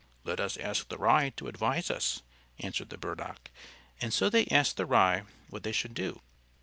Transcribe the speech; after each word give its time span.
"Let 0.23 0.39
us 0.39 0.57
ask 0.57 0.87
the 0.87 0.97
Rye 0.97 1.29
to 1.37 1.47
advise 1.47 1.91
us," 1.91 2.23
answered 2.57 2.89
the 2.89 2.97
Burdock. 2.97 3.51
And 4.01 4.11
so 4.11 4.31
they 4.31 4.47
asked 4.47 4.77
the 4.77 4.87
Rye 4.87 5.25
what 5.49 5.61
they 5.61 5.71
should 5.71 5.93
do. 5.93 6.21